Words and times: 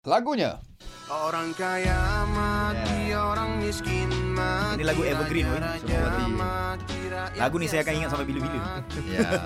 Lagunya. 0.00 0.56
Orang 1.12 1.52
kaya 1.52 2.24
mati, 2.32 3.12
orang 3.12 3.60
miskin 3.60 4.08
mati. 4.32 4.80
Ini 4.80 4.84
lagu 4.88 5.04
evergreen, 5.04 5.44
weh. 5.44 5.60
Raja 5.60 5.84
Semua 5.84 6.08
mati. 6.08 6.32
mati, 6.32 6.98
rakyat 7.04 7.36
Lagu 7.36 7.56
ni 7.60 7.66
saya 7.68 7.84
akan 7.84 7.94
ingat 8.00 8.08
sampai 8.08 8.24
bila-bila. 8.24 8.58
Ya. 9.04 9.20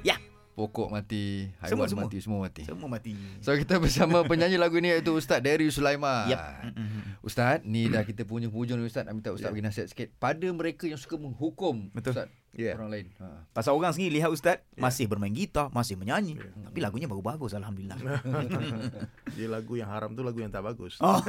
Ya. 0.00 0.16
Pokok 0.56 0.88
mati, 0.88 1.52
haiwan 1.60 1.68
Semua, 1.68 1.84
semua. 1.84 2.04
mati, 2.08 2.18
semua 2.24 2.38
mati. 2.40 2.62
Semua 2.64 2.88
mati. 2.88 3.12
So 3.44 3.52
kita 3.52 3.76
bersama 3.76 4.24
penyanyi 4.24 4.56
lagu 4.56 4.80
ni 4.80 4.88
iaitu 4.88 5.12
Ustaz 5.12 5.44
Derry 5.44 5.68
Sulaiman. 5.68 6.32
Yep. 6.32 6.40
Mm-mm. 6.72 6.88
Ustaz, 7.20 7.60
ni 7.68 7.92
dah 7.92 8.00
kita 8.00 8.24
punya 8.24 8.48
hujung 8.48 8.80
ni 8.80 8.88
Ustaz. 8.88 9.04
Nak 9.04 9.20
minta 9.20 9.36
Ustaz 9.36 9.52
bagi 9.52 9.60
nasihat 9.60 9.92
sikit 9.92 10.16
pada 10.16 10.48
mereka 10.48 10.88
yang 10.88 10.96
suka 10.96 11.20
menghukum 11.20 11.92
Betul. 11.92 12.16
Ustaz 12.16 12.32
Ya. 12.60 12.76
orang 12.76 12.92
lain. 12.92 13.06
Ha. 13.16 13.48
Pasal 13.56 13.72
orang 13.72 13.96
sendiri 13.96 14.20
lihat 14.20 14.28
ustaz 14.28 14.60
masih 14.76 15.08
bermain 15.08 15.32
gitar, 15.32 15.72
masih 15.72 15.96
menyanyi, 15.96 16.36
tapi 16.36 16.78
lagunya 16.84 17.08
bagus-bagus 17.08 17.56
alhamdulillah. 17.56 17.96
Jadi 19.34 19.48
lagu 19.48 19.72
yang 19.80 19.88
haram 19.88 20.12
tu 20.12 20.20
lagu 20.20 20.36
yang 20.44 20.52
tak 20.52 20.60
bagus. 20.64 21.00
Oh. 21.00 21.16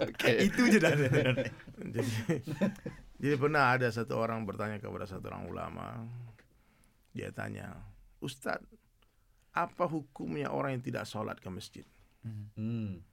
Okay. 0.00 0.48
Itu 0.48 0.64
je 0.68 0.80
dah. 0.80 0.92
jadi 0.96 2.12
jadi 3.20 3.34
pernah 3.36 3.76
ada 3.76 3.88
satu 3.92 4.16
orang 4.16 4.48
bertanya 4.48 4.80
kepada 4.80 5.04
satu 5.04 5.28
orang 5.28 5.44
ulama. 5.48 5.86
Dia 7.12 7.28
tanya, 7.36 7.76
"Ustaz, 8.20 8.64
apa 9.52 9.84
hukumnya 9.84 10.48
orang 10.48 10.80
yang 10.80 10.84
tidak 10.84 11.04
sholat 11.04 11.36
ke 11.36 11.48
masjid?" 11.52 11.84
Hmm. 12.56 13.04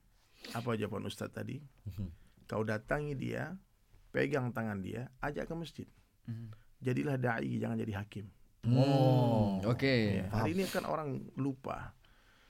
Apa 0.55 0.79
jawaban 0.79 1.07
Ustaz 1.07 1.31
tadi? 1.31 1.59
Kau 2.48 2.63
datangi 2.63 3.15
dia, 3.20 3.55
pegang 4.15 4.55
tangan 4.55 4.79
dia, 4.79 5.12
ajak 5.20 5.51
ke 5.51 5.55
masjid. 5.55 5.87
Jadilah 6.77 7.17
dai, 7.17 7.58
jangan 7.58 7.77
jadi 7.80 7.94
hakim. 7.98 8.26
Oh, 8.68 9.63
okey. 9.73 10.22
Ya, 10.22 10.26
hari 10.30 10.54
ini 10.54 10.68
kan 10.68 10.84
orang 10.84 11.23
lupa. 11.40 11.95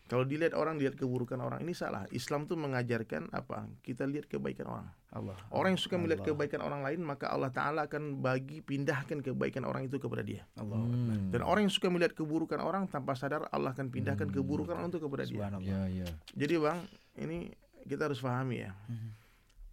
Kalau 0.08 0.24
dilihat 0.24 0.56
orang 0.56 0.80
lihat 0.80 0.96
keburukan 0.96 1.36
orang 1.44 1.60
ini 1.68 1.76
salah. 1.76 2.08
Islam 2.16 2.48
tuh 2.48 2.56
mengajarkan 2.56 3.28
apa? 3.36 3.68
Kita 3.84 4.08
lihat 4.08 4.32
kebaikan 4.32 4.72
orang. 4.72 4.88
Allah. 5.12 5.36
Orang 5.52 5.76
yang 5.76 5.82
suka 5.84 6.00
melihat 6.00 6.24
kebaikan 6.24 6.64
orang 6.64 6.80
lain 6.80 7.04
maka 7.04 7.28
Allah 7.28 7.52
Taala 7.52 7.92
akan 7.92 8.24
bagi 8.24 8.64
pindahkan 8.64 9.20
kebaikan 9.20 9.68
orang 9.68 9.92
itu 9.92 10.00
kepada 10.00 10.24
dia. 10.24 10.48
Allah. 10.56 10.80
Hmm. 10.80 11.28
Dan 11.28 11.44
orang 11.44 11.68
yang 11.68 11.74
suka 11.76 11.92
melihat 11.92 12.16
keburukan 12.16 12.56
orang 12.64 12.88
tanpa 12.88 13.20
sadar 13.20 13.52
Allah 13.52 13.76
akan 13.76 13.92
pindahkan 13.92 14.32
keburukan 14.32 14.80
orang 14.80 14.96
itu 14.96 15.04
kepada 15.04 15.28
dia. 15.28 15.52
Ya, 15.60 15.82
ya. 15.92 16.08
Jadi 16.40 16.56
bang, 16.56 16.80
ini 17.20 17.52
kita 17.84 18.08
harus 18.08 18.24
pahami 18.24 18.64
ya. 18.64 18.72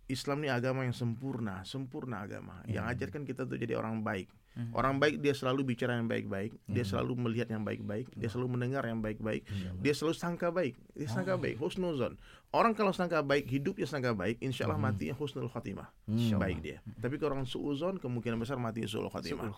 Islam 0.07 0.45
ini 0.45 0.51
agama 0.53 0.85
yang 0.85 0.97
sempurna, 0.97 1.65
sempurna 1.65 2.25
agama. 2.25 2.61
Yang 2.69 2.85
ajarkan 2.97 3.23
kita 3.25 3.49
untuk 3.49 3.59
jadi 3.61 3.75
orang 3.79 4.05
baik. 4.05 4.29
Orang 4.71 5.03
baik 5.03 5.19
dia 5.19 5.35
selalu 5.35 5.75
bicara 5.75 5.99
yang 5.99 6.07
baik-baik, 6.07 6.55
dia 6.71 6.87
selalu 6.87 7.19
melihat 7.19 7.51
yang 7.51 7.67
baik-baik, 7.67 8.07
dia 8.15 8.31
selalu 8.31 8.55
mendengar 8.55 8.87
yang 8.87 9.03
baik-baik, 9.03 9.43
dia 9.83 9.91
selalu 9.91 10.15
sangka 10.15 10.55
baik, 10.55 10.79
dia 10.95 11.11
sangka 11.11 11.35
baik, 11.35 11.59
husnuzon. 11.59 12.15
Orang 12.55 12.71
kalau 12.79 12.95
sangka 12.95 13.19
baik, 13.19 13.51
hidupnya 13.51 13.83
sangka 13.83 14.15
baik, 14.15 14.39
insya 14.39 14.71
Allah 14.71 14.79
matinya 14.79 15.11
husnul 15.19 15.51
khatimah, 15.51 15.91
baik 16.39 16.63
dia. 16.63 16.79
Tapi 17.03 17.19
kalau 17.19 17.35
orang 17.35 17.51
suuzon, 17.51 17.99
kemungkinan 17.99 18.39
besar 18.39 18.55
matinya 18.55 18.87
suul 18.87 19.11
khatimah. 19.11 19.51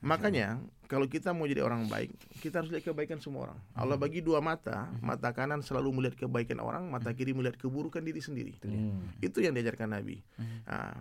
Makanya 0.00 0.56
kalau 0.88 1.04
kita 1.04 1.36
mau 1.36 1.44
jadi 1.44 1.60
orang 1.60 1.84
baik, 1.92 2.08
kita 2.40 2.64
harus 2.64 2.72
lihat 2.72 2.88
kebaikan 2.88 3.20
semua 3.20 3.52
orang. 3.52 3.58
Allah 3.76 4.00
bagi 4.00 4.24
dua 4.24 4.40
mata, 4.40 4.88
mata 5.04 5.28
kanan 5.36 5.60
selalu 5.60 6.00
melihat 6.00 6.16
kebaikan 6.26 6.64
orang, 6.64 6.88
mata 6.88 7.12
kiri 7.12 7.36
melihat 7.36 7.60
keburukan 7.60 8.00
diri 8.00 8.24
sendiri. 8.24 8.56
Hmm. 8.64 9.12
Itu 9.20 9.44
yang 9.44 9.52
diajarkan 9.52 9.79
Nabi. 9.88 10.20
Ah, 10.68 10.96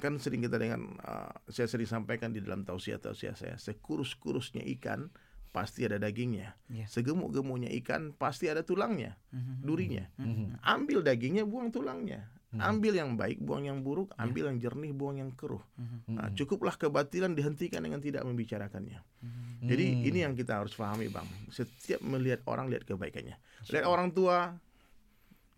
kan 0.00 0.16
sering 0.18 0.44
kita 0.44 0.56
dengan 0.56 0.96
ah, 1.02 1.32
saya 1.50 1.68
sering 1.68 1.88
sampaikan 1.88 2.32
di 2.32 2.40
dalam 2.40 2.64
tausiah 2.64 3.00
tausiah 3.00 3.36
saya, 3.36 3.56
sekurus-kurusnya 3.58 4.64
ikan 4.78 5.12
pasti 5.52 5.84
ada 5.84 6.00
dagingnya. 6.00 6.56
Ya. 6.72 6.88
Segemuk-gemuknya 6.88 7.68
ikan 7.84 8.16
pasti 8.16 8.48
ada 8.48 8.64
tulangnya, 8.64 9.20
durinya. 9.60 10.08
Ambil 10.64 11.04
dagingnya, 11.04 11.44
buang 11.44 11.68
tulangnya. 11.68 12.32
Ambil 12.52 13.00
yang 13.00 13.16
baik, 13.16 13.40
buang 13.40 13.64
yang 13.64 13.80
buruk. 13.80 14.12
Ambil 14.20 14.52
yang 14.52 14.60
jernih, 14.60 14.92
buang 14.92 15.16
yang 15.16 15.32
keruh. 15.32 15.64
Nah, 16.08 16.28
cukuplah 16.36 16.76
kebatilan 16.76 17.32
dihentikan 17.32 17.80
dengan 17.80 18.00
tidak 18.00 18.28
membicarakannya. 18.28 19.00
Jadi 19.64 20.04
ini 20.08 20.20
yang 20.20 20.36
kita 20.36 20.60
harus 20.60 20.76
pahami, 20.76 21.08
bang. 21.08 21.24
Setiap 21.48 22.04
melihat 22.04 22.44
orang 22.44 22.68
lihat 22.68 22.84
kebaikannya. 22.84 23.40
Lihat 23.72 23.84
orang 23.88 24.12
tua, 24.12 24.52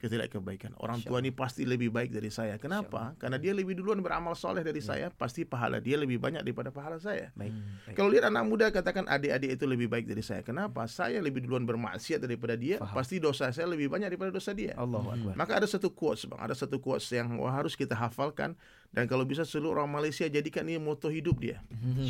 kita 0.05 0.21
lihat 0.21 0.31
kebaikan. 0.37 0.77
Orang 0.77 1.01
tua 1.01 1.25
ini 1.25 1.33
pasti 1.33 1.65
lebih 1.65 1.89
baik 1.89 2.13
dari 2.13 2.29
saya. 2.29 2.61
Kenapa? 2.61 3.17
Karena 3.17 3.41
dia 3.41 3.57
lebih 3.57 3.81
duluan 3.81 4.05
beramal 4.05 4.37
soleh 4.37 4.61
dari 4.61 4.85
saya. 4.85 5.09
Pasti 5.09 5.49
pahala 5.49 5.81
dia 5.81 5.97
lebih 5.97 6.21
banyak 6.21 6.45
daripada 6.45 6.69
pahala 6.69 7.01
saya. 7.01 7.33
Baik. 7.33 7.57
baik. 7.89 7.97
Kalau 7.97 8.13
lihat 8.13 8.29
anak 8.29 8.45
muda 8.45 8.69
katakan 8.69 9.09
adik-adik 9.09 9.57
itu 9.57 9.65
lebih 9.65 9.89
baik 9.89 10.05
dari 10.05 10.21
saya. 10.21 10.45
Kenapa? 10.45 10.85
Saya 10.85 11.25
lebih 11.25 11.49
duluan 11.49 11.65
bermaksiat 11.65 12.21
daripada 12.21 12.53
dia. 12.53 12.77
Pasti 12.93 13.17
dosa 13.17 13.49
saya 13.49 13.65
lebih 13.65 13.89
banyak 13.89 14.13
daripada 14.13 14.29
dosa 14.29 14.53
dia. 14.53 14.77
Allahu 14.77 15.09
akbar. 15.09 15.35
Maka 15.41 15.65
ada 15.65 15.67
satu 15.67 15.89
quotes 15.89 16.29
bang, 16.29 16.41
ada 16.45 16.53
satu 16.53 16.77
quotes 16.77 17.09
yang 17.09 17.41
wah, 17.41 17.57
harus 17.57 17.73
kita 17.73 17.97
hafalkan 17.97 18.53
dan 18.95 19.11
kalau 19.11 19.27
bisa 19.27 19.43
seluruh 19.43 19.83
orang 19.83 19.91
Malaysia 19.91 20.23
jadikan 20.31 20.63
ini 20.71 20.79
moto 20.79 21.11
hidup 21.11 21.43
dia. 21.43 21.59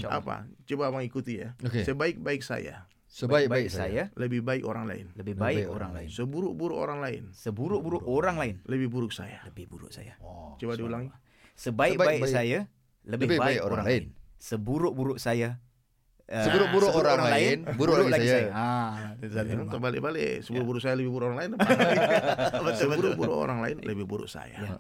Apa? 0.05 0.45
Coba 0.69 0.93
abang 0.93 1.01
ikuti 1.01 1.41
ya. 1.41 1.57
Okey. 1.65 1.81
Sebaik-baik 1.89 2.45
saya, 2.45 2.85
Sebaik-baik 3.15 3.71
saya 3.71 4.11
lebih 4.19 4.43
baik 4.43 4.67
orang 4.67 4.91
lain. 4.91 5.07
lebih 5.15 5.39
baik 5.39 5.57
baik 5.63 5.69
orang 5.71 5.91
lain. 5.95 6.09
Seburuk-buruk 6.11 6.79
orang 6.83 6.99
lain, 6.99 7.23
Seburuk-buruk 7.31 8.03
orang 8.11 8.37
lain 8.43 8.55
lebih 8.67 8.91
buruk 8.91 9.15
saya. 9.15 9.39
lebih 9.47 9.71
buruk 9.71 9.95
saya. 9.95 10.19
Coba 10.59 10.75
diulangi. 10.75 11.15
Sebaik-baik 11.55 12.27
saya 12.27 12.67
lebih, 13.07 13.39
baik, 13.39 13.63
orang 13.63 13.87
lain. 13.87 14.05
Seburuk-buruk 14.43 15.23
saya 15.23 15.63
eh, 16.27 16.43
Seburuk-buruk 16.43 16.91
seburuk 16.91 17.07
orang 17.07 17.23
lain, 17.31 17.57
buruk 17.79 18.11
lagi 18.11 18.27
saya. 18.27 18.51
Ah, 18.51 19.15
Jangan 19.23 19.71
terbalik-balik. 19.71 20.43
Seburuk-buruk 20.43 20.83
saya 20.83 20.99
lebih 20.99 21.15
buruk 21.15 21.31
orang 21.31 21.39
lain. 21.39 21.51
Seburuk-buruk 22.83 23.37
orang 23.39 23.59
lain 23.63 23.77
lebih 23.87 24.11
buruk 24.11 24.27
saya. 24.27 24.59
Ya. 24.59 24.75